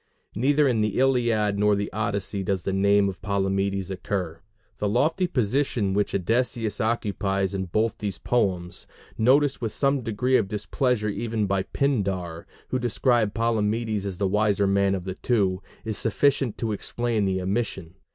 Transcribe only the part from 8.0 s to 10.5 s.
poems noticed with some degree of